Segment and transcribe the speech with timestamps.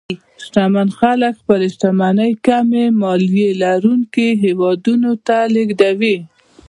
[0.43, 6.17] شتمن خلک خپلې شتمنۍ کمې مالیې لرونکو هېوادونو ته لېږدوي.